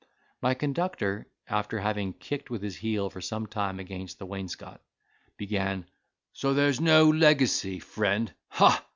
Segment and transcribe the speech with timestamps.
[0.41, 4.81] My conductor, after having kicked with his heel for some time against the wainscot,
[5.37, 5.85] began:
[6.33, 8.83] "So there's no legacy, friend, ha!